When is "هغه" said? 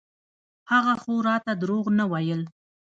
0.71-0.93